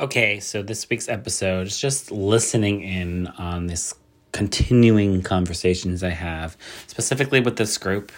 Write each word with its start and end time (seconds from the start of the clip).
Okay, 0.00 0.40
so 0.40 0.62
this 0.62 0.88
week's 0.88 1.10
episode 1.10 1.66
is 1.66 1.78
just 1.78 2.10
listening 2.10 2.80
in 2.80 3.26
on 3.26 3.66
this 3.66 3.92
continuing 4.32 5.20
conversations 5.20 6.02
I 6.02 6.08
have, 6.08 6.56
specifically 6.86 7.38
with 7.38 7.56
this 7.56 7.76
group. 7.76 8.10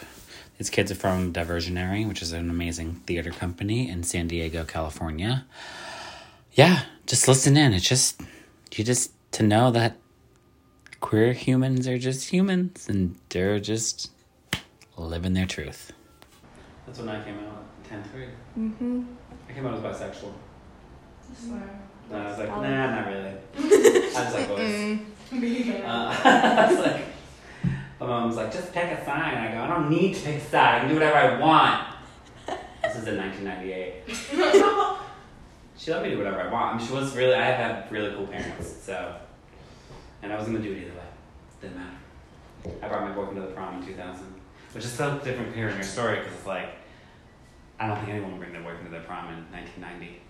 These 0.59 0.70
kids 0.70 0.92
are 0.92 0.95
from 0.95 1.32
Diversionary, 1.32 2.06
which 2.06 2.23
is 2.23 2.30
an 2.30 2.50
amazing 2.50 3.02
theater 3.09 3.32
company 3.32 3.90
in 3.90 4.04
San 4.04 4.28
Diego, 4.28 4.64
California. 4.64 5.45
Yeah, 6.52 6.84
just 7.09 7.26
listen 7.26 7.56
in. 7.56 7.73
It's 7.73 7.88
just, 7.88 8.20
you 8.76 8.84
just 8.84 9.10
to 9.32 9.42
know 9.42 9.73
that 9.73 9.96
queer 11.01 11.32
humans 11.32 11.88
are 11.88 11.98
just 11.98 12.28
humans 12.30 12.88
and 12.88 13.16
they're 13.30 13.59
just 13.59 14.12
living 14.96 15.32
their 15.32 15.46
truth. 15.46 15.90
That's 16.87 17.01
when 17.01 17.09
I 17.09 17.24
came 17.24 17.40
out, 17.40 17.64
10 17.88 18.04
3. 18.04 18.26
Mm-hmm. 18.56 19.02
I 19.48 19.52
came 19.52 19.66
out 19.66 19.74
as 19.74 19.80
bisexual. 19.80 20.32
Swear. 21.34 21.80
No, 22.10 22.18
I 22.18 22.29
was 22.29 22.38
like, 22.38 22.48
nah, 22.48 23.01
not 23.01 23.07
really. 23.07 23.34
I 23.57 24.10
just 24.12 24.34
like 24.34 24.48
boys. 24.48 24.98
Uh, 25.32 26.20
I 26.24 26.66
was 26.70 26.79
like, 26.79 27.04
my 27.98 28.07
mom 28.07 28.26
was 28.26 28.37
like, 28.37 28.52
just 28.52 28.73
pick 28.73 28.84
a 28.84 29.04
sign. 29.04 29.34
I 29.37 29.52
go, 29.52 29.62
I 29.62 29.66
don't 29.68 29.88
need 29.90 30.15
to 30.15 30.20
pick 30.23 30.37
a 30.37 30.45
sign. 30.45 30.74
I 30.74 30.79
can 30.80 30.88
do 30.88 30.95
whatever 30.95 31.16
I 31.16 31.38
want. 31.38 31.88
This 32.82 32.96
is 32.96 33.07
in 33.07 33.16
1998. 33.16 35.02
She 35.79 35.90
let 35.90 36.02
me 36.02 36.10
do 36.10 36.18
whatever 36.18 36.40
I 36.40 36.52
want. 36.52 36.74
I 36.74 36.79
mean, 36.79 36.87
she 36.87 36.92
was 36.92 37.16
really, 37.16 37.35
I 37.35 37.45
have 37.45 37.57
had 37.57 37.92
really 37.92 38.14
cool 38.14 38.26
parents, 38.26 38.73
so. 38.82 39.16
And 40.23 40.32
I 40.32 40.37
was 40.37 40.46
gonna 40.46 40.60
do 40.60 40.73
it 40.73 40.79
either 40.79 40.90
way. 40.90 41.07
Didn't 41.60 41.76
matter. 41.76 42.76
I 42.82 42.88
brought 42.88 43.02
my 43.09 43.12
boyfriend 43.12 43.37
to 43.37 43.42
the 43.42 43.52
prom 43.52 43.80
in 43.80 43.87
2000, 43.87 44.24
which 44.74 44.85
is 44.85 44.92
so 44.92 45.18
different 45.18 45.54
hearing 45.54 45.74
your 45.74 45.82
story 45.82 46.18
because 46.18 46.32
it's 46.35 46.46
like, 46.46 46.68
I 47.80 47.88
don't 47.88 47.96
think 47.98 48.10
anyone 48.10 48.32
would 48.32 48.40
bring 48.40 48.52
their 48.52 48.62
boyfriend 48.62 48.85
to 48.87 48.90
their 48.90 49.02
prom 49.02 49.32
in 49.32 49.40
1990. 49.51 50.20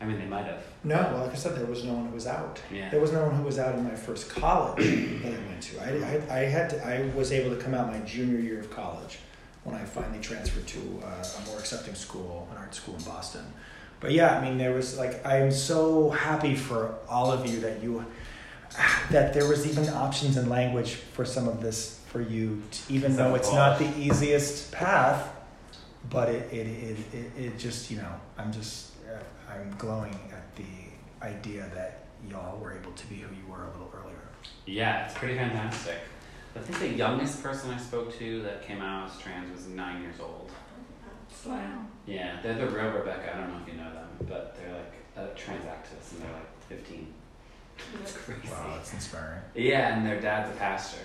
I 0.00 0.04
mean, 0.04 0.18
they 0.18 0.26
might 0.26 0.44
have. 0.44 0.62
No, 0.84 0.96
well, 0.96 1.24
like 1.24 1.32
I 1.32 1.36
said, 1.36 1.56
there 1.56 1.66
was 1.66 1.84
no 1.84 1.94
one 1.94 2.06
who 2.06 2.14
was 2.14 2.26
out. 2.26 2.60
Yeah. 2.72 2.90
There 2.90 3.00
was 3.00 3.12
no 3.12 3.22
one 3.22 3.34
who 3.34 3.42
was 3.42 3.58
out 3.58 3.74
in 3.74 3.84
my 3.84 3.94
first 3.94 4.28
college 4.28 4.84
that 5.22 5.32
I 5.32 5.46
went 5.48 5.62
to. 5.62 5.80
I, 5.80 6.34
I, 6.34 6.40
I 6.40 6.44
had 6.44 6.70
to, 6.70 6.86
I 6.86 7.06
was 7.14 7.32
able 7.32 7.56
to 7.56 7.62
come 7.62 7.72
out 7.74 7.86
my 7.88 8.00
junior 8.00 8.38
year 8.38 8.60
of 8.60 8.70
college 8.70 9.18
when 9.64 9.74
I 9.74 9.84
finally 9.84 10.20
transferred 10.20 10.66
to 10.66 11.02
uh, 11.04 11.24
a 11.24 11.46
more 11.46 11.58
accepting 11.58 11.94
school, 11.94 12.46
an 12.52 12.58
art 12.58 12.74
school 12.74 12.94
in 12.96 13.02
Boston. 13.02 13.44
But 14.00 14.12
yeah, 14.12 14.38
I 14.38 14.44
mean, 14.44 14.58
there 14.58 14.72
was 14.72 14.98
like 14.98 15.24
I 15.26 15.38
am 15.38 15.50
so 15.50 16.10
happy 16.10 16.54
for 16.54 16.94
all 17.08 17.32
of 17.32 17.46
you 17.46 17.60
that 17.60 17.82
you 17.82 18.04
that 19.10 19.32
there 19.32 19.48
was 19.48 19.66
even 19.66 19.88
options 19.88 20.36
in 20.36 20.48
language 20.48 20.94
for 20.94 21.24
some 21.24 21.48
of 21.48 21.60
this 21.60 22.00
for 22.08 22.20
you, 22.20 22.62
to, 22.70 22.92
even 22.92 23.16
though 23.16 23.34
it's 23.34 23.52
not 23.52 23.78
the 23.78 23.90
easiest 23.98 24.72
path. 24.72 25.32
But 26.10 26.28
it 26.28 26.52
it, 26.52 26.66
it, 26.66 26.96
it, 27.12 27.44
it 27.44 27.58
just 27.58 27.90
you 27.90 27.96
know 27.96 28.12
I'm 28.38 28.52
just 28.52 28.92
I'm 29.48 29.74
glowing 29.78 30.18
at 30.32 30.54
the 30.56 30.64
idea 31.22 31.70
that 31.74 32.04
y'all 32.30 32.58
were 32.58 32.72
able 32.72 32.92
to 32.92 33.06
be 33.06 33.16
who 33.16 33.34
you 33.34 33.46
were 33.48 33.64
a 33.64 33.70
little 33.72 33.92
earlier. 33.94 34.16
Yeah, 34.66 35.06
it's 35.06 35.14
pretty 35.14 35.36
fantastic. 35.36 35.98
I 36.54 36.58
think 36.60 36.78
the 36.78 36.96
youngest 36.96 37.42
person 37.42 37.70
I 37.70 37.78
spoke 37.78 38.16
to 38.18 38.42
that 38.42 38.66
came 38.66 38.80
out 38.80 39.10
as 39.10 39.18
trans 39.18 39.54
was 39.54 39.68
nine 39.68 40.02
years 40.02 40.16
old. 40.20 40.50
Wow. 41.44 41.84
Yeah, 42.06 42.40
they're 42.42 42.54
the 42.54 42.66
real 42.66 42.90
Rebecca. 42.90 43.34
I 43.34 43.40
don't 43.40 43.52
know 43.52 43.60
if 43.62 43.72
you 43.72 43.78
know 43.78 43.92
them, 43.92 44.08
but 44.26 44.56
they're 44.56 44.74
like 44.74 44.92
uh, 45.16 45.34
trans 45.36 45.64
activists 45.64 46.12
and 46.12 46.22
they're 46.22 46.32
like 46.32 46.62
15. 46.68 47.12
That's 47.98 48.12
crazy. 48.12 48.48
Wow, 48.50 48.74
that's 48.74 48.92
inspiring. 48.94 49.42
Yeah, 49.54 49.96
and 49.96 50.06
their 50.06 50.20
dad's 50.20 50.50
a 50.50 50.58
pastor, 50.58 51.02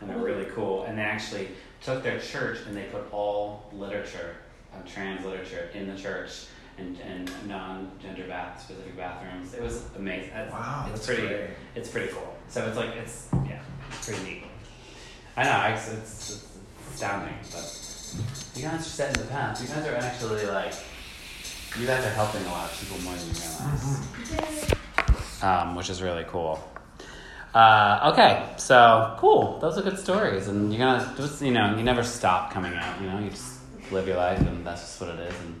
and 0.00 0.10
they're 0.10 0.18
really 0.18 0.44
cool. 0.54 0.84
And 0.84 0.98
they 0.98 1.02
actually 1.02 1.48
took 1.80 2.02
their 2.02 2.20
church 2.20 2.58
and 2.66 2.76
they 2.76 2.84
put 2.84 3.10
all 3.12 3.70
literature, 3.72 4.36
uh, 4.74 4.86
trans 4.86 5.24
literature, 5.24 5.70
in 5.74 5.88
the 5.88 6.00
church 6.00 6.46
and, 6.82 6.98
and 7.30 7.48
non-gender 7.48 8.24
bath 8.26 8.60
specific 8.62 8.96
bathrooms. 8.96 9.54
It 9.54 9.62
was 9.62 9.84
amazing. 9.96 10.30
That's, 10.34 10.52
Wow, 10.52 10.84
it's 10.88 10.92
that's 10.94 11.06
pretty. 11.06 11.28
great. 11.28 11.50
It's 11.74 11.88
pretty 11.88 12.12
cool. 12.12 12.34
So 12.48 12.66
it's 12.66 12.76
like 12.76 12.90
it's 12.96 13.28
yeah, 13.46 13.60
it's 13.90 14.06
pretty 14.08 14.24
neat. 14.24 14.44
I 15.36 15.44
know 15.44 15.74
it's, 15.74 15.88
it's, 15.92 16.30
it's 16.30 16.58
astounding, 16.92 17.34
but 17.50 17.78
you 18.54 18.62
guys 18.62 18.80
are 18.80 18.82
setting 18.82 19.22
the 19.22 19.28
path. 19.28 19.62
You 19.62 19.68
guys 19.68 19.86
are 19.86 19.96
actually 19.96 20.46
like 20.46 20.74
you 21.78 21.86
guys 21.86 22.04
are 22.04 22.10
helping 22.10 22.44
a 22.44 22.48
lot 22.48 22.70
of 22.70 22.78
people 22.78 22.98
more 23.02 23.14
than 23.14 23.26
you 23.28 23.34
realize 23.40 24.74
um, 25.42 25.74
which 25.74 25.90
is 25.90 26.02
really 26.02 26.24
cool. 26.28 26.62
Uh, 27.54 28.10
okay, 28.12 28.46
so 28.56 29.14
cool. 29.18 29.58
Those 29.58 29.76
are 29.78 29.82
good 29.82 29.98
stories, 29.98 30.48
and 30.48 30.72
you're 30.72 30.78
gonna 30.78 31.14
just 31.16 31.42
you 31.42 31.50
know 31.50 31.76
you 31.76 31.82
never 31.82 32.02
stop 32.02 32.50
coming 32.50 32.74
out. 32.74 33.00
You 33.00 33.08
know, 33.08 33.18
you 33.18 33.30
just 33.30 33.58
live 33.90 34.06
your 34.06 34.16
life, 34.16 34.40
and 34.40 34.66
that's 34.66 34.80
just 34.80 35.00
what 35.00 35.10
it 35.10 35.20
is. 35.20 35.34
And 35.40 35.60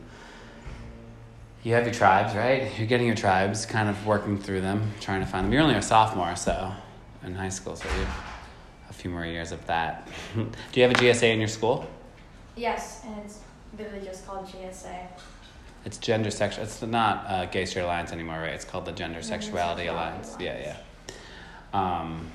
you 1.62 1.74
have 1.74 1.84
your 1.84 1.94
tribes, 1.94 2.34
right? 2.34 2.70
You're 2.78 2.86
getting 2.86 3.06
your 3.06 3.16
tribes, 3.16 3.66
kind 3.66 3.88
of 3.88 4.06
working 4.06 4.38
through 4.38 4.60
them, 4.62 4.92
trying 5.00 5.20
to 5.20 5.26
find 5.26 5.46
them. 5.46 5.52
You're 5.52 5.62
only 5.62 5.74
a 5.76 5.82
sophomore, 5.82 6.34
so 6.36 6.72
in 7.24 7.34
high 7.34 7.48
school, 7.50 7.76
so 7.76 7.88
you 7.88 8.04
have 8.04 8.24
a 8.90 8.92
few 8.92 9.10
more 9.10 9.24
years 9.24 9.52
of 9.52 9.64
that. 9.66 10.08
Do 10.34 10.50
you 10.74 10.82
have 10.82 10.90
a 10.92 10.94
GSA 10.94 11.32
in 11.32 11.38
your 11.38 11.48
school? 11.48 11.86
Yes, 12.56 13.02
and 13.06 13.16
it's 13.24 13.38
literally 13.78 14.04
just 14.04 14.26
called 14.26 14.46
GSA. 14.46 15.06
It's 15.84 15.98
gender 15.98 16.30
sexual. 16.30 16.64
It's 16.64 16.82
not 16.82 17.24
uh, 17.26 17.46
Gay 17.46 17.64
Straight 17.64 17.82
Alliance 17.82 18.12
anymore, 18.12 18.36
right? 18.38 18.52
It's 18.52 18.64
called 18.64 18.84
the 18.84 18.92
Gender 18.92 19.20
Gender 19.20 19.22
Sexuality 19.22 19.86
Sexuality 19.86 19.86
Alliance. 19.88 20.36
Yeah, 20.38 20.52
Alliance. 20.52 20.78
yeah. 21.72 22.00
Um, 22.00 22.30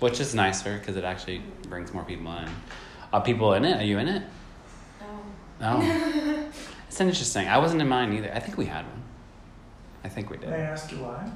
which 0.00 0.20
is 0.20 0.34
nicer 0.34 0.78
because 0.78 0.96
it 0.96 1.04
actually 1.04 1.42
brings 1.68 1.92
more 1.92 2.04
people 2.04 2.30
in. 2.36 2.48
Are 3.12 3.20
people 3.20 3.54
in 3.54 3.64
it? 3.64 3.80
Are 3.80 3.84
you 3.84 3.98
in 3.98 4.08
it? 4.08 4.22
Um, 5.00 5.80
No. 5.80 6.28
it's 6.92 7.00
interesting. 7.00 7.48
I 7.48 7.56
wasn't 7.56 7.80
in 7.80 7.88
mine 7.88 8.12
either. 8.12 8.30
I 8.34 8.38
think 8.38 8.58
we 8.58 8.66
had 8.66 8.84
one. 8.84 9.02
I 10.04 10.10
think 10.10 10.28
we 10.28 10.36
did. 10.36 10.50
May 10.50 10.56
I 10.56 10.58
did. 10.58 10.66
ask 10.66 10.92
you 10.92 10.98
why? 10.98 11.30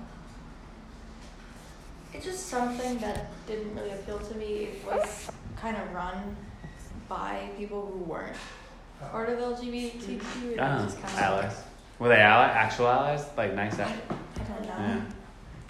it's 2.13 2.27
just 2.27 2.47
something 2.49 2.99
that 2.99 3.31
didn't 3.47 3.75
really 3.75 3.91
appeal 3.93 4.19
to 4.19 4.35
me. 4.35 4.69
It 4.69 4.85
was 4.87 5.31
kind 5.57 5.79
of 5.79 5.93
run 5.95 6.37
by 7.09 7.49
people 7.57 7.87
who 7.91 8.01
weren't 8.05 8.37
part 9.11 9.31
of 9.31 9.39
LGBTQ. 9.39 10.53
and 10.53 10.61
Ah, 10.61 10.81
it 10.81 10.85
was 10.85 10.95
just 10.95 11.03
kind 11.03 11.15
of 11.15 11.21
allies. 11.21 11.63
Were 11.99 12.09
they 12.09 12.21
ally- 12.21 12.49
actual 12.49 12.89
allies? 12.89 13.25
Like 13.35 13.55
nice 13.55 13.79
allies? 13.79 13.97
I 14.11 14.43
don't 14.43 14.63
know. 14.63 14.75
Yeah. 14.79 15.01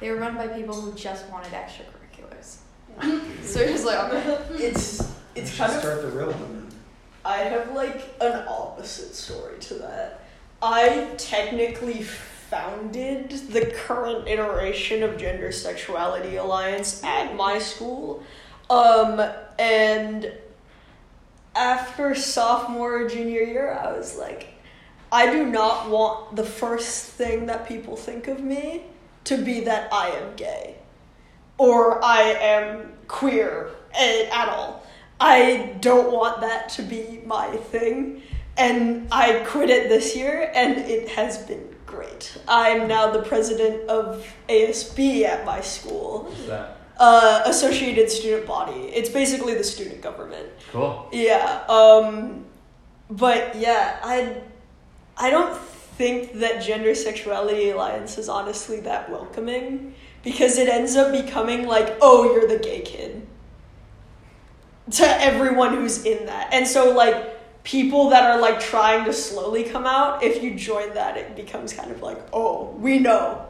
They 0.00 0.10
were 0.10 0.16
run 0.16 0.34
by 0.36 0.48
people 0.48 0.80
who 0.80 0.92
just 0.94 1.28
wanted 1.30 1.52
extracurriculars. 1.52 2.56
so 3.44 3.60
it 3.60 3.70
was 3.70 3.84
like, 3.84 4.12
okay. 4.12 4.38
It's 4.66 5.14
it's 5.36 5.56
kind 5.56 5.72
of 5.72 5.78
start 5.78 6.02
the 6.02 6.08
real 6.08 6.32
one. 6.32 6.65
I 7.26 7.38
have 7.38 7.72
like 7.72 8.14
an 8.20 8.44
opposite 8.46 9.12
story 9.16 9.58
to 9.58 9.74
that. 9.74 10.20
I 10.62 11.10
technically 11.18 12.02
founded 12.02 13.30
the 13.50 13.66
current 13.66 14.28
iteration 14.28 15.02
of 15.02 15.18
Gender 15.18 15.50
Sexuality 15.50 16.36
Alliance 16.36 17.02
at 17.02 17.34
my 17.34 17.58
school. 17.58 18.22
Um 18.70 19.20
and 19.58 20.32
after 21.56 22.14
sophomore 22.14 23.02
or 23.02 23.08
junior 23.08 23.42
year 23.42 23.72
I 23.72 23.92
was 23.96 24.16
like 24.16 24.54
I 25.10 25.32
do 25.32 25.46
not 25.46 25.90
want 25.90 26.36
the 26.36 26.44
first 26.44 27.06
thing 27.06 27.46
that 27.46 27.66
people 27.66 27.96
think 27.96 28.28
of 28.28 28.38
me 28.38 28.84
to 29.24 29.36
be 29.36 29.60
that 29.60 29.92
I 29.92 30.10
am 30.10 30.36
gay 30.36 30.76
or 31.58 32.04
I 32.04 32.20
am 32.22 32.92
queer 33.08 33.70
at 33.92 34.48
all. 34.48 34.86
I 35.20 35.76
don't 35.80 36.12
want 36.12 36.40
that 36.42 36.68
to 36.70 36.82
be 36.82 37.20
my 37.24 37.48
thing. 37.56 38.22
And 38.58 39.08
I 39.12 39.44
quit 39.46 39.68
it 39.70 39.88
this 39.88 40.16
year, 40.16 40.50
and 40.54 40.78
it 40.78 41.08
has 41.10 41.38
been 41.38 41.74
great. 41.84 42.38
I'm 42.48 42.88
now 42.88 43.10
the 43.10 43.22
president 43.22 43.88
of 43.88 44.26
ASB 44.48 45.24
at 45.24 45.44
my 45.44 45.60
school, 45.60 46.24
What's 46.24 46.46
that? 46.46 46.78
uh, 46.98 47.42
Associated 47.44 48.10
Student 48.10 48.46
Body. 48.46 48.88
It's 48.94 49.10
basically 49.10 49.54
the 49.54 49.64
student 49.64 50.00
government. 50.00 50.48
Cool. 50.72 51.06
Yeah. 51.12 51.64
Um, 51.68 52.46
but 53.10 53.54
yeah, 53.56 54.00
I 54.02 54.38
I 55.18 55.30
don't 55.30 55.56
think 55.56 56.34
that 56.40 56.62
gender 56.62 56.94
sexuality 56.94 57.70
alliance 57.70 58.18
is 58.18 58.28
honestly 58.28 58.80
that 58.80 59.10
welcoming 59.10 59.94
because 60.24 60.58
it 60.58 60.68
ends 60.68 60.96
up 60.96 61.12
becoming 61.12 61.66
like, 61.66 61.96
oh, 62.02 62.32
you're 62.34 62.48
the 62.48 62.58
gay 62.58 62.80
kid 62.80 63.26
to 64.92 65.06
everyone 65.22 65.74
who's 65.74 66.04
in 66.04 66.26
that, 66.26 66.52
and 66.52 66.66
so 66.66 66.92
like 66.92 67.36
people 67.66 68.10
that 68.10 68.22
are 68.22 68.40
like 68.40 68.60
trying 68.60 69.04
to 69.04 69.12
slowly 69.12 69.64
come 69.64 69.84
out, 69.86 70.22
if 70.22 70.40
you 70.40 70.54
join 70.54 70.94
that, 70.94 71.16
it 71.16 71.34
becomes 71.34 71.72
kind 71.72 71.90
of 71.90 72.00
like, 72.00 72.18
oh, 72.32 72.70
we 72.78 73.00
know. 73.00 73.44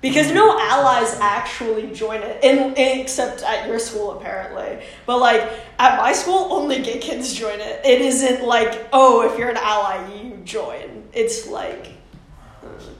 Because 0.00 0.32
no 0.32 0.58
allies 0.58 1.16
actually 1.20 1.92
join 1.92 2.22
it, 2.22 2.42
in, 2.42 2.74
except 2.76 3.42
at 3.42 3.68
your 3.68 3.80
school 3.80 4.12
apparently. 4.18 4.84
But 5.06 5.18
like 5.18 5.42
at 5.78 5.96
my 5.98 6.12
school, 6.12 6.52
only 6.52 6.82
gay 6.82 6.98
kids 6.98 7.34
join 7.34 7.60
it. 7.60 7.80
It 7.84 8.00
isn't 8.00 8.44
like, 8.44 8.88
oh, 8.92 9.28
if 9.28 9.36
you're 9.36 9.50
an 9.50 9.56
ally, 9.56 10.22
you 10.22 10.36
join. 10.44 11.08
It's 11.12 11.48
like, 11.48 11.86
hmm. 12.60 12.92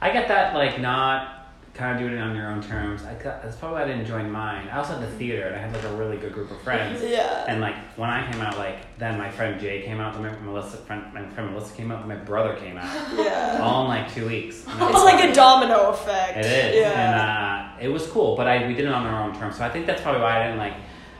I 0.00 0.10
get 0.10 0.28
that, 0.28 0.54
like, 0.54 0.80
not 0.80 1.41
kind 1.74 1.94
of 1.94 1.98
doing 2.00 2.18
it 2.18 2.20
on 2.22 2.36
your 2.36 2.48
own 2.48 2.62
terms. 2.62 3.02
I 3.04 3.14
that's 3.14 3.56
probably 3.56 3.76
why 3.80 3.84
I 3.84 3.86
didn't 3.86 4.04
join 4.06 4.30
mine. 4.30 4.68
I 4.68 4.76
also 4.78 4.92
had 4.98 5.02
the 5.02 5.16
theater, 5.16 5.46
and 5.46 5.56
I 5.56 5.58
had 5.58 5.72
like 5.72 5.84
a 5.84 5.96
really 5.96 6.16
good 6.18 6.32
group 6.34 6.50
of 6.50 6.60
friends. 6.66 7.02
yeah. 7.02 7.44
And 7.48 7.60
like 7.60 7.74
when 7.96 8.10
I 8.10 8.30
came 8.30 8.40
out, 8.42 8.58
like 8.58 8.76
then 8.98 9.16
my 9.18 9.30
friend 9.30 9.58
Jay 9.60 9.82
came 9.82 9.98
out, 10.00 10.12
then 10.14 10.22
my 10.22 10.38
Melissa 10.40 10.76
friend, 10.78 11.02
my 11.14 11.26
friend 11.30 11.50
Melissa 11.52 11.74
came 11.74 11.90
out, 11.90 12.00
then 12.06 12.08
my 12.18 12.22
brother 12.24 12.54
came 12.56 12.76
out, 12.76 12.84
Yeah. 13.18 13.60
all 13.62 13.82
in 13.84 13.88
like 13.88 14.12
two 14.12 14.26
weeks. 14.26 14.64
It's 14.68 15.04
like 15.04 15.24
a 15.30 15.32
domino 15.34 15.90
effect. 15.90 16.38
It 16.38 16.44
is, 16.46 16.80
Yeah. 16.80 16.90
and 16.90 17.80
uh, 17.80 17.84
it 17.84 17.88
was 17.88 18.06
cool. 18.06 18.36
But 18.36 18.46
I 18.48 18.66
we 18.66 18.74
did 18.74 18.84
it 18.84 18.92
on 18.92 19.06
our 19.06 19.22
own 19.24 19.34
terms, 19.38 19.56
so 19.56 19.64
I 19.64 19.70
think 19.70 19.86
that's 19.86 20.02
probably 20.02 20.20
why 20.22 20.40
I 20.40 20.44
didn't 20.44 20.58
like. 20.58 20.74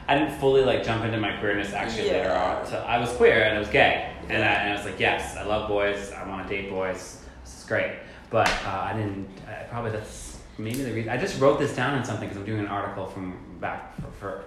I 0.08 0.18
didn't 0.18 0.34
fully 0.38 0.64
like 0.64 0.82
jump 0.84 1.04
into 1.04 1.16
my 1.18 1.36
queerness 1.38 1.72
actually 1.72 2.10
later 2.10 2.32
on. 2.32 2.66
So 2.66 2.76
I 2.86 2.98
was 2.98 3.10
queer 3.12 3.44
and 3.44 3.56
I 3.56 3.58
was 3.60 3.68
gay, 3.68 4.10
and 4.28 4.42
I, 4.44 4.46
and 4.52 4.72
I 4.72 4.76
was 4.76 4.84
like, 4.84 4.98
yes, 5.00 5.36
I 5.36 5.44
love 5.44 5.68
boys. 5.68 6.10
I 6.12 6.28
want 6.28 6.46
to 6.46 6.54
date 6.54 6.68
boys. 6.70 7.22
This 7.44 7.58
is 7.60 7.64
great. 7.64 7.92
But 8.28 8.48
uh, 8.66 8.88
I 8.90 8.94
didn't. 8.94 9.28
I, 9.48 9.62
probably 9.70 9.92
that's 9.92 10.31
maybe 10.62 10.82
the 10.82 10.92
reason. 10.92 11.10
I 11.10 11.16
just 11.16 11.40
wrote 11.40 11.58
this 11.58 11.74
down 11.74 11.98
in 11.98 12.04
something 12.04 12.28
because 12.28 12.38
I'm 12.38 12.46
doing 12.46 12.60
an 12.60 12.68
article 12.68 13.06
from 13.06 13.36
back 13.60 13.94
for, 13.96 14.10
for 14.18 14.44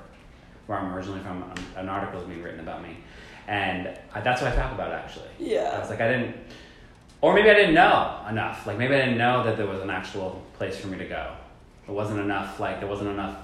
where 0.68 0.78
I'm 0.80 0.94
originally 0.94 1.20
from. 1.22 1.44
An, 1.44 1.58
an 1.76 1.90
article 1.90 2.22
is 2.22 2.28
being 2.28 2.42
written 2.42 2.60
about 2.60 2.82
me, 2.82 2.98
and 3.48 3.98
I, 4.14 4.22
that's 4.22 4.42
what 4.42 4.52
I 4.52 4.56
talk 4.56 4.72
about 4.74 4.92
actually. 4.92 5.30
Yeah, 5.40 5.74
I 5.76 5.80
was 5.80 5.90
like, 5.90 6.02
I 6.02 6.08
didn't, 6.12 6.36
or 7.22 7.34
maybe 7.34 7.50
I 7.50 7.54
didn't 7.54 7.76
know 7.76 8.26
enough. 8.30 8.66
Like 8.66 8.78
maybe 8.78 8.96
I 8.96 9.00
didn't 9.00 9.18
know 9.18 9.44
that 9.44 9.58
there 9.58 9.68
was 9.68 9.82
an 9.82 9.90
actual 9.90 10.42
place 10.58 10.78
for 10.78 10.88
me 10.88 10.98
to 10.98 11.06
go. 11.06 11.34
It 11.88 11.92
wasn't 11.92 12.20
enough. 12.20 12.60
Like 12.60 12.80
there 12.80 12.90
wasn't 12.90 13.10
enough 13.10 13.38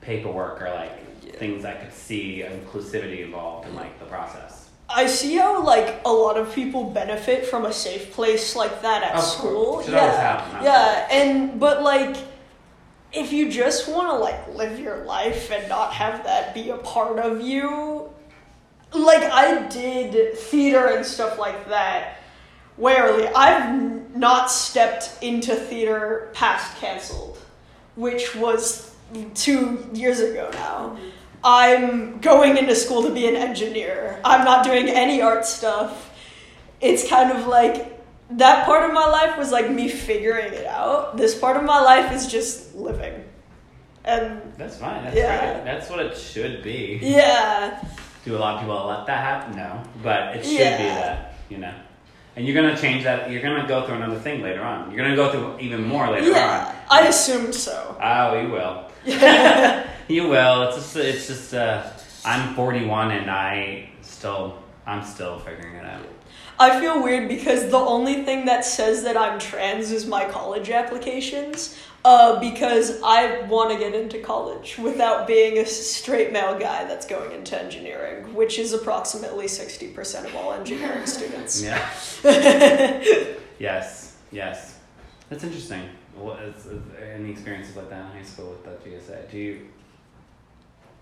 paperwork 0.00 0.62
or 0.62 0.70
like 0.74 0.92
Yeah. 1.22 1.32
things 1.32 1.64
I 1.64 1.72
could 1.74 1.92
see 1.92 2.42
inclusivity 2.46 3.24
involved 3.24 3.68
in 3.68 3.74
like 3.74 3.98
the 3.98 4.04
process. 4.06 4.63
I 4.88 5.06
see 5.06 5.36
how 5.36 5.64
like 5.64 6.02
a 6.04 6.12
lot 6.12 6.36
of 6.36 6.54
people 6.54 6.84
benefit 6.84 7.46
from 7.46 7.64
a 7.64 7.72
safe 7.72 8.12
place 8.12 8.54
like 8.54 8.82
that 8.82 9.02
at 9.02 9.16
Of 9.16 9.24
school. 9.24 9.82
Yeah. 9.88 10.10
happen, 10.16 10.64
Yeah, 10.64 11.08
and 11.10 11.58
but 11.58 11.82
like 11.82 12.16
if 13.12 13.32
you 13.32 13.50
just 13.50 13.88
want 13.88 14.08
to 14.08 14.14
like 14.14 14.54
live 14.54 14.78
your 14.78 15.04
life 15.04 15.50
and 15.50 15.68
not 15.68 15.92
have 15.94 16.24
that 16.24 16.52
be 16.54 16.70
a 16.70 16.76
part 16.78 17.18
of 17.18 17.40
you 17.40 18.10
like 18.92 19.22
I 19.22 19.66
did 19.68 20.36
theater 20.36 20.86
and 20.86 21.04
stuff 21.04 21.38
like 21.38 21.68
that 21.68 22.18
rarely. 22.78 23.26
I've 23.28 24.14
not 24.16 24.50
stepped 24.50 25.18
into 25.22 25.54
theater 25.54 26.30
past 26.32 26.76
canceled, 26.78 27.38
which 27.96 28.34
was 28.36 28.94
2 29.34 29.90
years 29.94 30.20
ago 30.20 30.48
now. 30.52 30.96
I'm 31.44 32.20
going 32.20 32.56
into 32.56 32.74
school 32.74 33.02
to 33.02 33.10
be 33.12 33.28
an 33.28 33.36
engineer. 33.36 34.18
I'm 34.24 34.44
not 34.44 34.64
doing 34.64 34.88
any 34.88 35.20
art 35.20 35.44
stuff. 35.44 36.10
It's 36.80 37.06
kind 37.08 37.30
of 37.30 37.46
like 37.46 38.00
that 38.30 38.64
part 38.64 38.88
of 38.88 38.94
my 38.94 39.06
life 39.06 39.36
was 39.36 39.52
like 39.52 39.70
me 39.70 39.88
figuring 39.88 40.52
it 40.54 40.66
out. 40.66 41.16
This 41.18 41.38
part 41.38 41.58
of 41.58 41.64
my 41.64 41.80
life 41.80 42.12
is 42.12 42.26
just 42.26 42.74
living. 42.74 43.24
And 44.06 44.40
That's 44.56 44.78
fine. 44.78 45.04
That's 45.04 45.16
Yeah. 45.16 45.54
great. 45.54 45.64
That's 45.64 45.90
what 45.90 46.00
it 46.00 46.16
should 46.16 46.62
be. 46.62 46.98
yeah, 47.02 47.82
Do 48.24 48.36
a 48.36 48.38
lot 48.38 48.54
of 48.54 48.60
people 48.60 48.86
let 48.86 49.04
that 49.06 49.18
happen? 49.22 49.56
No, 49.56 49.82
but 50.02 50.36
it 50.36 50.44
should 50.44 50.52
Yeah. 50.52 50.76
be 50.78 50.84
that. 50.84 51.34
You 51.50 51.58
know. 51.58 51.72
And 52.36 52.46
you're 52.46 52.54
gonna 52.60 52.76
change 52.76 53.04
that. 53.04 53.30
You're 53.30 53.42
gonna 53.42 53.66
go 53.68 53.86
through 53.86 53.96
another 53.96 54.18
thing 54.18 54.42
later 54.42 54.62
on. 54.62 54.90
You're 54.90 55.04
gonna 55.04 55.14
go 55.14 55.30
through 55.30 55.58
even 55.60 55.84
more 55.84 56.08
later 56.10 56.30
yeah, 56.30 56.74
on. 56.90 56.98
I 57.04 57.06
assumed 57.06 57.54
so. 57.54 57.96
Ah, 58.00 58.30
oh, 58.30 58.40
you 58.40 58.48
will. 58.48 58.90
you 60.08 60.28
will. 60.28 60.68
It's 60.68 60.76
just. 60.76 60.96
It's 60.96 61.26
just. 61.26 61.54
Uh, 61.54 61.90
I'm 62.24 62.54
41 62.54 63.10
and 63.10 63.30
I 63.30 63.90
still. 64.02 64.62
I'm 64.86 65.04
still 65.04 65.38
figuring 65.38 65.76
it 65.76 65.84
out. 65.84 66.06
I 66.58 66.78
feel 66.78 67.02
weird 67.02 67.28
because 67.28 67.70
the 67.70 67.78
only 67.78 68.22
thing 68.22 68.44
that 68.46 68.64
says 68.64 69.02
that 69.04 69.16
I'm 69.16 69.38
trans 69.38 69.90
is 69.90 70.06
my 70.06 70.24
college 70.26 70.70
applications. 70.70 71.76
Uh, 72.04 72.38
because 72.38 73.00
I 73.02 73.40
want 73.46 73.72
to 73.72 73.78
get 73.78 73.94
into 73.94 74.20
college 74.20 74.76
without 74.76 75.26
being 75.26 75.56
a 75.56 75.64
straight 75.64 76.34
male 76.34 76.58
guy 76.58 76.84
that's 76.84 77.06
going 77.06 77.32
into 77.32 77.58
engineering, 77.58 78.34
which 78.34 78.58
is 78.58 78.74
approximately 78.74 79.46
60% 79.46 80.26
of 80.26 80.36
all 80.36 80.52
engineering 80.52 81.06
students. 81.06 81.62
Yeah. 81.62 81.80
Yes. 83.58 84.16
Yes. 84.30 84.78
That's 85.30 85.44
interesting. 85.44 85.88
What 86.16 86.42
is, 86.42 86.66
is 86.66 86.82
any 87.00 87.30
experiences 87.30 87.76
like 87.76 87.90
that 87.90 88.00
in 88.00 88.18
high 88.18 88.22
school 88.22 88.50
with 88.50 88.64
that 88.64 88.84
GSA? 88.84 89.30
Do 89.30 89.38
you? 89.38 89.68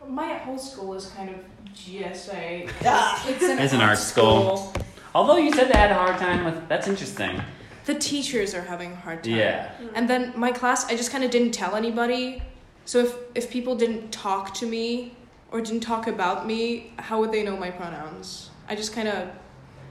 My 0.08 0.34
whole 0.34 0.58
school 0.58 0.94
is 0.94 1.06
kind 1.16 1.30
of 1.30 1.36
GSA. 1.74 2.70
Ah. 2.84 3.24
It's 3.28 3.42
an, 3.42 3.58
It's 3.58 3.72
an 3.72 3.80
art 3.80 3.98
school. 3.98 4.72
Although 5.14 5.36
you 5.36 5.52
said 5.52 5.68
they 5.68 5.78
had 5.78 5.90
a 5.90 5.94
hard 5.94 6.18
time 6.18 6.44
with. 6.44 6.68
That's 6.68 6.88
interesting. 6.88 7.40
The 7.84 7.94
teachers 7.94 8.54
are 8.54 8.62
having 8.62 8.92
a 8.92 8.96
hard 8.96 9.24
time. 9.24 9.34
Yeah. 9.34 9.70
And 9.94 10.08
then 10.08 10.32
my 10.36 10.52
class, 10.52 10.86
I 10.86 10.96
just 10.96 11.10
kind 11.10 11.24
of 11.24 11.30
didn't 11.30 11.52
tell 11.52 11.74
anybody. 11.76 12.42
So 12.84 12.98
if 13.00 13.14
if 13.34 13.50
people 13.50 13.74
didn't 13.76 14.10
talk 14.12 14.54
to 14.54 14.66
me 14.66 15.14
or 15.50 15.60
didn't 15.60 15.80
talk 15.82 16.06
about 16.06 16.46
me, 16.46 16.92
how 16.98 17.20
would 17.20 17.30
they 17.32 17.42
know 17.42 17.56
my 17.56 17.70
pronouns? 17.70 18.50
I 18.68 18.74
just 18.74 18.94
kind 18.94 19.08
of, 19.08 19.28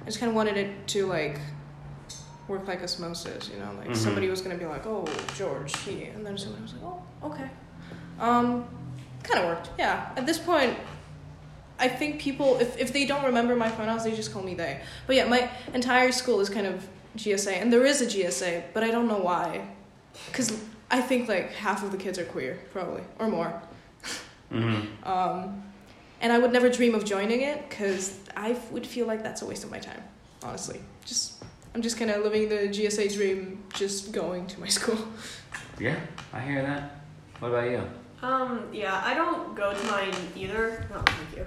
I 0.01 0.05
just 0.05 0.19
kind 0.19 0.29
of 0.29 0.35
wanted 0.35 0.57
it 0.57 0.87
to 0.87 1.05
like 1.05 1.39
work 2.47 2.67
like 2.67 2.81
osmosis, 2.83 3.49
you 3.53 3.59
know, 3.59 3.71
like 3.77 3.89
Mhm. 3.89 3.95
somebody 3.95 4.29
was 4.29 4.41
gonna 4.41 4.57
be 4.57 4.65
like, 4.65 4.85
oh 4.85 5.05
George, 5.37 5.77
he, 5.85 6.05
and 6.05 6.25
then 6.25 6.37
somebody 6.37 6.63
was 6.63 6.73
like, 6.73 6.83
oh 6.83 7.01
okay, 7.29 7.49
um, 8.19 8.65
kind 9.23 9.39
of 9.39 9.45
worked. 9.45 9.69
Yeah. 9.77 10.09
At 10.15 10.25
this 10.25 10.37
point. 10.37 10.77
I 11.79 11.87
think 11.87 12.21
people, 12.21 12.59
if, 12.59 12.77
if 12.77 12.93
they 12.93 13.07
don't 13.07 13.25
remember 13.25 13.55
my 13.55 13.69
pronouns, 13.71 14.03
they 14.03 14.15
just 14.15 14.31
call 14.31 14.43
me 14.43 14.53
they. 14.53 14.81
But 15.07 15.15
yeah, 15.15 15.25
my 15.25 15.49
entire 15.73 16.11
school 16.11 16.39
is 16.39 16.47
kind 16.47 16.67
of 16.67 16.87
GSA, 17.17 17.53
and 17.53 17.73
there 17.73 17.83
is 17.85 18.01
a 18.01 18.05
GSA, 18.05 18.65
but 18.71 18.83
I 18.83 18.91
don't 18.91 19.07
know 19.07 19.17
why. 19.17 19.67
Because 20.27 20.63
I 20.91 21.01
think 21.01 21.27
like 21.27 21.51
half 21.53 21.83
of 21.83 21.91
the 21.91 21.97
kids 21.97 22.19
are 22.19 22.25
queer, 22.25 22.59
probably, 22.71 23.03
or 23.19 23.27
more. 23.27 23.61
Mm-hmm. 24.51 25.09
Um, 25.09 25.63
and 26.19 26.33
I 26.33 26.37
would 26.37 26.51
never 26.51 26.67
dream 26.67 26.93
of 26.93 27.05
joining 27.05 27.39
it 27.39 27.69
because 27.69 28.19
I 28.35 28.57
would 28.69 28.85
feel 28.85 29.07
like 29.07 29.23
that's 29.23 29.41
a 29.41 29.45
waste 29.45 29.63
of 29.63 29.71
my 29.71 29.79
time, 29.79 30.03
honestly. 30.43 30.81
Just 31.05 31.41
I'm 31.73 31.81
just 31.81 31.97
kind 31.97 32.11
of 32.11 32.21
living 32.21 32.49
the 32.49 32.67
GSA 32.67 33.13
dream, 33.13 33.63
just 33.73 34.11
going 34.11 34.47
to 34.47 34.59
my 34.59 34.67
school. 34.77 34.97
Yeah, 35.79 35.97
I 36.33 36.41
hear 36.41 36.61
that. 36.63 37.01
What 37.39 37.47
about 37.47 37.71
you? 37.71 37.81
Um, 38.21 38.67
yeah, 38.71 39.01
I 39.03 39.13
don't 39.13 39.55
go 39.55 39.73
to 39.73 39.83
mine 39.87 40.13
either. 40.35 40.85
No, 40.91 41.01
thank 41.01 41.37
you. 41.37 41.45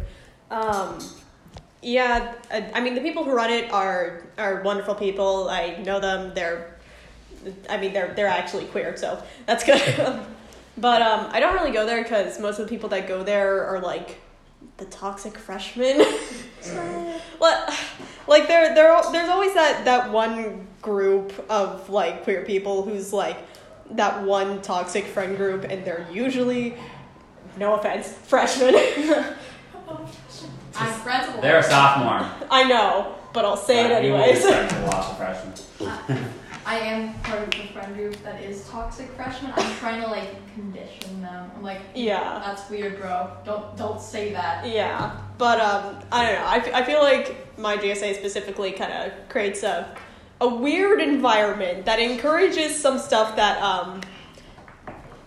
Um, 0.50 0.98
yeah, 1.82 2.34
I, 2.50 2.70
I 2.74 2.80
mean 2.80 2.94
the 2.94 3.00
people 3.00 3.24
who 3.24 3.32
run 3.32 3.50
it 3.50 3.72
are 3.72 4.26
are 4.38 4.62
wonderful 4.62 4.94
people. 4.94 5.48
I 5.48 5.76
know 5.76 6.00
them. 6.00 6.32
They're, 6.34 6.76
I 7.68 7.76
mean 7.76 7.92
they're 7.92 8.14
they're 8.14 8.26
actually 8.26 8.64
queer, 8.66 8.96
so 8.96 9.22
that's 9.46 9.64
good. 9.64 9.80
but 10.78 11.02
um, 11.02 11.28
I 11.30 11.40
don't 11.40 11.54
really 11.54 11.72
go 11.72 11.86
there 11.86 12.02
because 12.02 12.40
most 12.40 12.58
of 12.58 12.66
the 12.66 12.70
people 12.70 12.88
that 12.88 13.06
go 13.06 13.22
there 13.22 13.66
are 13.66 13.80
like 13.80 14.20
the 14.78 14.86
toxic 14.86 15.38
freshmen. 15.38 16.00
what? 17.38 17.80
Like 18.26 18.48
there 18.48 18.74
there 18.74 19.00
there's 19.12 19.28
always 19.28 19.54
that 19.54 19.84
that 19.84 20.10
one 20.10 20.66
group 20.82 21.32
of 21.48 21.88
like 21.88 22.24
queer 22.24 22.44
people 22.44 22.82
who's 22.82 23.12
like 23.12 23.36
that 23.92 24.22
one 24.22 24.60
toxic 24.62 25.04
friend 25.06 25.36
group, 25.36 25.64
and 25.64 25.84
they're 25.84 26.06
usually, 26.12 26.74
no 27.58 27.74
offense, 27.74 28.08
freshmen. 28.12 28.74
I'm 30.76 30.92
friends 30.92 31.32
with 31.32 31.42
They're 31.42 31.58
a 31.58 31.62
sophomore. 31.62 32.28
I 32.50 32.64
know, 32.64 33.14
but 33.32 33.44
I'll 33.44 33.56
say 33.56 33.84
it 33.86 33.92
Uh, 33.92 33.98
you 34.00 34.12
will 34.12 34.20
anyways. 34.22 34.42
starting 34.44 34.68
to 34.68 34.82
watch 34.86 35.08
the 35.08 35.14
freshman. 35.14 36.24
I 36.66 36.78
am 36.78 37.12
part 37.20 37.42
of 37.42 37.50
the 37.50 37.66
friend 37.74 37.94
group 37.94 38.16
that 38.24 38.42
is 38.42 38.66
toxic 38.68 39.08
freshmen. 39.12 39.52
I'm 39.54 39.76
trying 39.76 40.00
to 40.00 40.08
like 40.08 40.30
condition 40.54 41.20
them. 41.20 41.50
I'm 41.54 41.62
like, 41.62 41.80
Yeah. 41.94 42.40
that's 42.44 42.68
weird, 42.70 42.98
bro. 43.00 43.30
Don't 43.44 43.76
don't 43.76 44.00
say 44.00 44.32
that. 44.32 44.66
Yeah, 44.66 45.12
but 45.36 45.60
um, 45.60 45.98
I 46.10 46.22
don't 46.24 46.34
know. 46.40 46.46
I, 46.46 46.56
f- 46.56 46.74
I 46.74 46.82
feel 46.82 47.00
like 47.02 47.58
my 47.58 47.76
GSA 47.76 48.16
specifically 48.16 48.72
kind 48.72 48.92
of 48.94 49.28
creates 49.28 49.62
a 49.62 49.94
a 50.44 50.54
weird 50.54 51.00
environment 51.00 51.86
that 51.86 51.98
encourages 51.98 52.78
some 52.78 52.98
stuff 52.98 53.36
that 53.36 53.60
um 53.62 54.00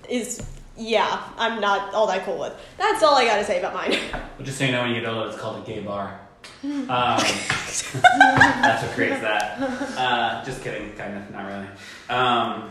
is 0.07 0.41
yeah 0.77 1.23
I'm 1.37 1.59
not 1.59 1.93
all 1.93 2.07
that 2.07 2.23
cool 2.23 2.39
with. 2.39 2.53
That's 2.77 3.01
all 3.03 3.15
I 3.15 3.25
gotta 3.25 3.43
say 3.43 3.59
about 3.59 3.73
mine. 3.73 3.97
Well, 4.37 4.45
just 4.45 4.59
so 4.59 4.65
you 4.65 4.71
know, 4.71 4.83
when 4.83 4.93
you 4.93 5.01
get 5.01 5.09
older, 5.09 5.29
it's 5.29 5.39
called 5.39 5.63
a 5.63 5.65
gay 5.65 5.79
bar. 5.79 6.19
Um, 6.63 6.87
that's 6.87 8.83
what 8.83 8.91
creates 8.91 9.21
that. 9.21 9.59
Uh, 9.97 10.45
just 10.45 10.61
kidding, 10.63 10.93
kind 10.93 11.17
of, 11.17 11.31
not 11.31 11.45
really. 11.45 11.67
Um, 12.09 12.69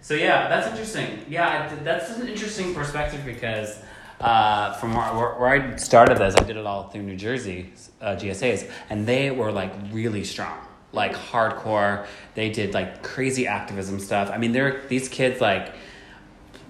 so 0.00 0.14
yeah, 0.14 0.48
that's 0.48 0.68
interesting. 0.68 1.24
Yeah, 1.28 1.74
that's 1.82 2.10
an 2.10 2.28
interesting 2.28 2.74
perspective 2.74 3.22
because 3.24 3.78
uh, 4.20 4.72
from 4.74 4.94
where, 4.94 5.14
where, 5.14 5.30
where 5.34 5.48
I 5.48 5.76
started 5.76 6.18
this, 6.18 6.34
I 6.34 6.44
did 6.44 6.56
it 6.56 6.66
all 6.66 6.88
through 6.88 7.02
New 7.02 7.16
Jersey 7.16 7.72
uh, 8.00 8.16
GSAs, 8.16 8.70
and 8.90 9.06
they 9.06 9.30
were 9.30 9.52
like 9.52 9.72
really 9.92 10.24
strong, 10.24 10.58
like 10.94 11.14
hardcore. 11.14 12.06
They 12.34 12.50
did 12.50 12.74
like 12.74 13.02
crazy 13.02 13.46
activism 13.46 13.98
stuff. 14.00 14.30
I 14.30 14.38
mean, 14.38 14.52
they're 14.52 14.82
these 14.88 15.08
kids 15.08 15.40
like 15.40 15.74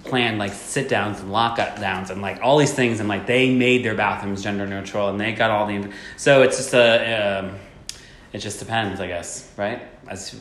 planned 0.04 0.38
like 0.38 0.52
sit 0.52 0.88
downs 0.88 1.21
and 1.21 1.33
lock 1.33 1.57
downs 1.57 2.11
and 2.11 2.21
like 2.21 2.40
all 2.43 2.59
these 2.59 2.75
things, 2.75 3.00
and 3.00 3.09
like 3.09 3.26
they 3.26 3.54
made 3.54 3.85
their 3.85 3.95
bathrooms 3.95 4.43
gender 4.43 4.66
neutral, 4.66 5.09
and 5.09 5.21
they 5.21 5.33
got 5.33 5.50
all 5.50 5.66
the. 5.66 5.90
So 6.16 6.43
it's 6.43 6.57
just 6.57 6.75
a. 6.75 7.40
Um, 7.45 7.59
it 8.33 8.38
just 8.38 8.59
depends, 8.59 9.00
I 9.00 9.07
guess, 9.07 9.49
right? 9.57 9.83
As 10.09 10.35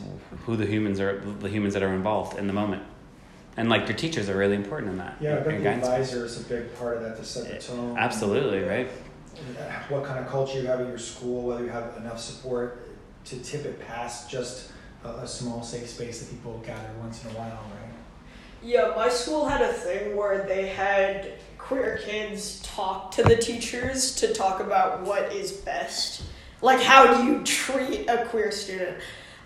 who 0.46 0.56
the 0.56 0.66
humans 0.66 0.98
are, 0.98 1.20
the 1.20 1.48
humans 1.48 1.74
that 1.74 1.82
are 1.84 1.94
involved 1.94 2.36
in 2.36 2.48
the 2.48 2.52
moment 2.52 2.82
and 3.56 3.68
like 3.68 3.86
your 3.88 3.96
teachers 3.96 4.28
are 4.28 4.36
really 4.36 4.56
important 4.56 4.92
in 4.92 4.98
that. 4.98 5.16
Yeah, 5.20 5.38
I 5.38 5.42
the 5.42 5.68
advisor 5.68 6.24
is 6.24 6.40
a 6.40 6.44
big 6.44 6.74
part 6.76 6.96
of 6.96 7.02
that 7.04 7.16
to 7.16 7.24
set 7.24 7.48
the 7.48 7.58
tone. 7.58 7.96
Absolutely, 7.96 8.62
right? 8.62 8.88
What 9.88 10.04
kind 10.04 10.18
of 10.18 10.30
culture 10.30 10.60
you 10.60 10.66
have 10.66 10.80
at 10.80 10.88
your 10.88 10.98
school, 10.98 11.42
whether 11.42 11.64
you 11.64 11.70
have 11.70 11.96
enough 11.96 12.20
support 12.20 12.83
to 13.24 13.36
tip 13.40 13.64
it 13.64 13.80
past 13.86 14.30
just 14.30 14.70
a, 15.04 15.08
a 15.08 15.28
small 15.28 15.62
safe 15.62 15.88
space 15.88 16.20
that 16.20 16.30
people 16.30 16.62
gather 16.64 16.90
once 17.00 17.24
in 17.24 17.30
a 17.30 17.34
while, 17.34 17.62
right? 17.70 17.94
Yeah, 18.62 18.92
my 18.96 19.08
school 19.08 19.46
had 19.46 19.60
a 19.60 19.72
thing 19.72 20.16
where 20.16 20.46
they 20.46 20.68
had 20.68 21.32
queer 21.58 21.98
kids 22.02 22.60
talk 22.62 23.10
to 23.12 23.22
the 23.22 23.36
teachers 23.36 24.14
to 24.16 24.32
talk 24.32 24.60
about 24.60 25.02
what 25.02 25.32
is 25.32 25.52
best. 25.52 26.22
Like, 26.62 26.80
how 26.80 27.14
do 27.14 27.24
you 27.24 27.42
treat 27.44 28.08
a 28.08 28.24
queer 28.26 28.50
student? 28.50 28.96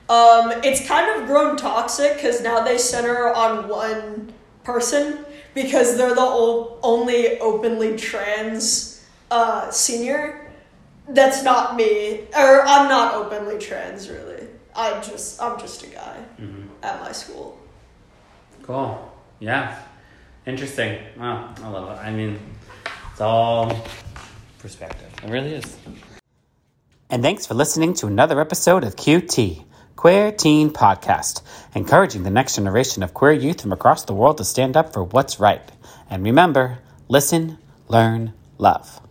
Um, 0.09 0.53
it's 0.65 0.87
kind 0.87 1.21
of 1.21 1.27
grown 1.27 1.57
toxic 1.57 2.15
because 2.15 2.41
now 2.41 2.61
they 2.65 2.79
center 2.79 3.33
on 3.33 3.69
one 3.69 4.33
person 4.65 5.25
because 5.55 5.97
they're 5.97 6.15
the 6.15 6.21
ol- 6.21 6.79
only 6.83 7.39
openly 7.41 7.97
trans 7.97 9.05
uh, 9.31 9.71
senior. 9.71 10.48
That's 11.09 11.43
not 11.43 11.77
me, 11.77 12.27
or 12.37 12.63
I'm 12.63 12.89
not 12.89 13.15
openly 13.15 13.59
trans, 13.59 14.09
really. 14.11 14.47
I'm 14.75 15.03
just 15.03 15.41
I'm 15.43 15.59
just 15.59 15.83
a 15.83 15.87
guy 15.89 16.17
hmm 16.37 16.67
at 16.83 17.01
my 17.01 17.13
school. 17.13 17.59
Cool. 18.63 19.13
Yeah. 19.41 19.81
Interesting. 20.47 21.03
Wow. 21.19 21.55
I 21.63 21.69
love 21.69 21.91
it. 21.91 22.01
I 22.01 22.11
mean, 22.13 22.39
it's 23.11 23.21
all 23.21 23.85
perspective. 24.59 25.11
It 25.25 25.31
really 25.31 25.55
is. 25.55 25.77
And 27.11 27.23
thanks 27.23 27.47
for 27.47 27.55
listening 27.55 27.95
to 27.95 28.07
another 28.07 28.41
episode 28.41 28.85
of 28.85 28.95
QT, 28.97 29.65
Queer 29.97 30.33
Teen 30.33 30.71
Podcast, 30.71 31.43
encouraging 31.75 32.23
the 32.23 32.31
next 32.31 32.57
generation 32.57 33.03
of 33.03 33.15
queer 33.15 33.33
youth 33.33 33.63
from 33.63 33.73
across 33.73 34.05
the 34.05 34.15
world 34.15 34.37
to 34.39 34.45
stand 34.45 34.77
up 34.77 34.93
for 34.93 35.03
what's 35.03 35.41
right. 35.41 35.63
And 36.11 36.23
remember, 36.23 36.79
listen, 37.09 37.59
learn, 37.89 38.35
love. 38.59 39.08